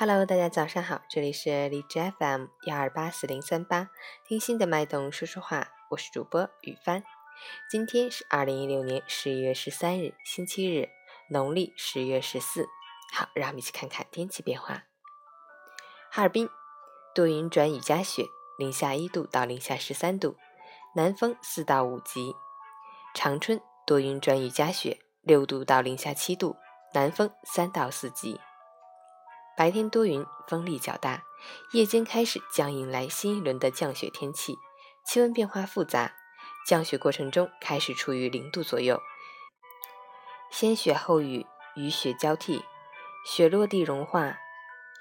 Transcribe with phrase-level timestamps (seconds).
[0.00, 3.90] Hello，大家早上好，这里是荔枝 FM 幺二八四零三八，
[4.26, 7.04] 听心的脉动说说话，我是主播雨帆。
[7.70, 10.88] 今天是二零一六年十一月十三日，星期日，
[11.28, 12.66] 农历十月十四。
[13.12, 14.84] 好，让我们一起看看天气变化。
[16.10, 16.48] 哈尔滨
[17.14, 18.24] 多云转雨夹雪，
[18.56, 20.34] 零下一度到零下十三度，
[20.94, 22.34] 南风四到五级。
[23.14, 26.56] 长春多云转雨夹雪，六度到零下七度，
[26.94, 28.40] 南风三到四级。
[29.60, 31.22] 白天多云，风力较大，
[31.72, 34.56] 夜间开始将迎来新一轮的降雪天气，
[35.04, 36.14] 气温变化复杂，
[36.66, 39.02] 降雪过程中开始处于零度左右，
[40.50, 41.44] 先雪后雨，
[41.76, 42.64] 雨雪交替，
[43.26, 44.38] 雪落地融化，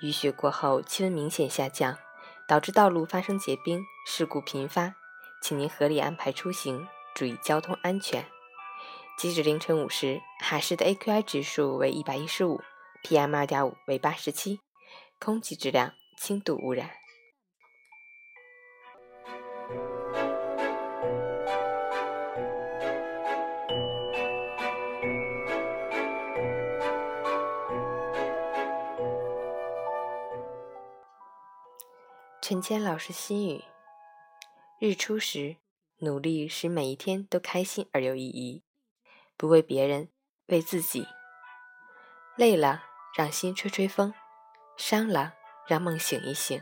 [0.01, 1.97] 雨雪过后气温明显下降，
[2.45, 4.93] 导致道路发生结冰，事故频发，
[5.41, 6.85] 请您合理安排出行，
[7.15, 8.25] 注意交通安全。
[9.17, 12.61] 截止凌晨五时，海市的 AQI 指数为一百一十五。
[13.03, 14.59] PM 二点五为八十七，
[15.19, 16.91] 空气质量轻度污染。
[32.41, 33.63] 陈谦老师心语：
[34.79, 35.57] 日出时，
[35.99, 38.63] 努力使每一天都开心而有意义，
[39.37, 40.09] 不为别人，
[40.47, 41.05] 为自己。
[42.35, 42.88] 累了。
[43.15, 44.13] 让心吹吹风，
[44.77, 45.33] 伤了
[45.67, 46.61] 让梦醒一醒，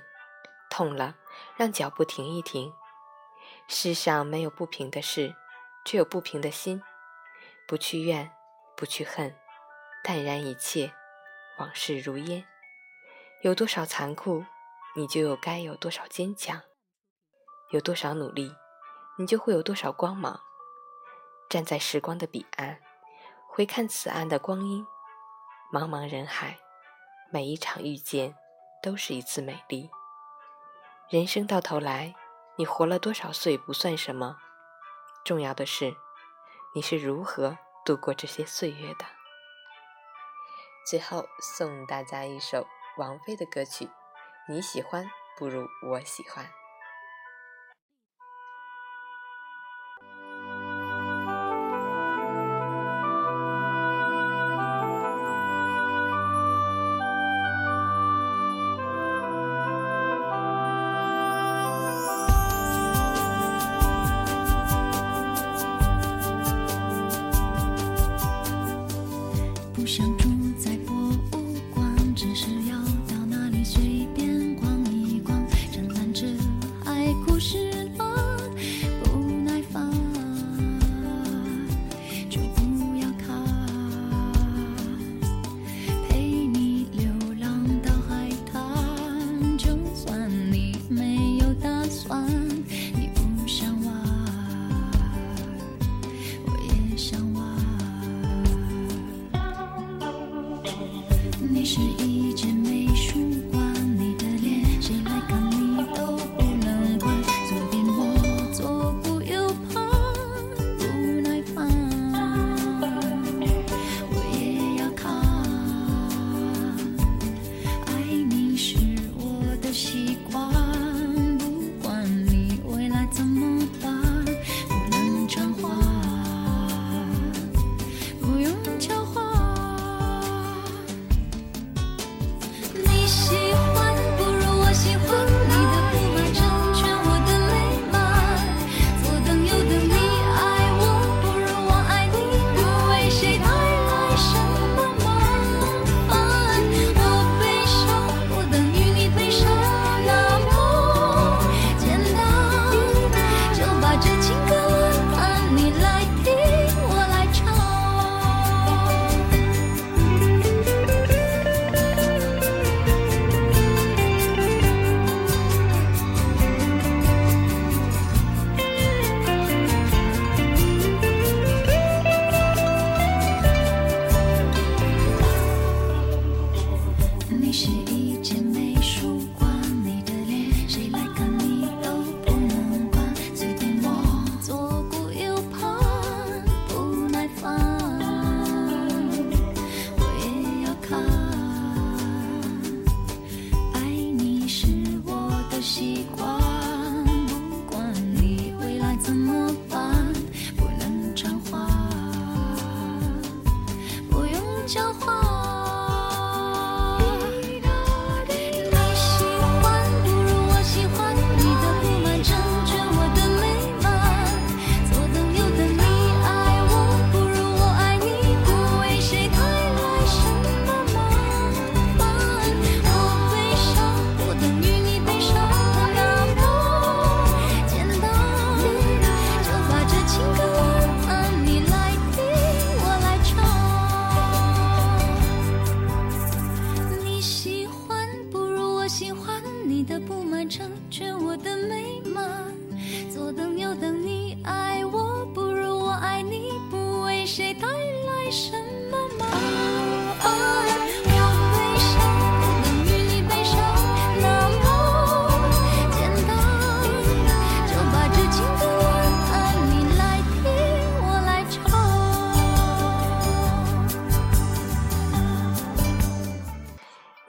[0.69, 1.15] 痛了
[1.55, 2.73] 让脚步停一停。
[3.67, 5.35] 世上没有不平的事，
[5.85, 6.81] 只有不平的心。
[7.67, 8.31] 不去怨，
[8.77, 9.37] 不去恨，
[10.03, 10.93] 淡然一切，
[11.59, 12.45] 往事如烟。
[13.41, 14.45] 有多少残酷，
[14.95, 16.61] 你就有该有多少坚强；
[17.71, 18.55] 有多少努力，
[19.17, 20.39] 你就会有多少光芒。
[21.49, 22.79] 站在时光的彼岸，
[23.49, 24.87] 回看此岸的光阴。
[25.69, 26.59] 茫茫人海，
[27.29, 28.33] 每一场遇见
[28.81, 29.89] 都是一次美丽。
[31.09, 32.15] 人生到头来，
[32.55, 34.37] 你活了多少岁不算什么，
[35.25, 35.93] 重要的是
[36.73, 39.05] 你是如何度过这些岁月的。
[40.89, 42.65] 最后送大家一首
[42.97, 43.89] 王菲的歌曲，
[44.47, 45.05] 你喜欢
[45.37, 46.49] 不如我喜欢。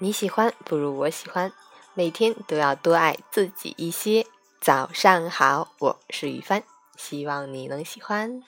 [0.00, 1.53] 你喜欢不如我喜欢，
[1.95, 4.27] 每天都要多爱自己一些。
[4.61, 6.65] 早上好，我是雨帆，
[6.97, 8.43] 希望你能喜欢。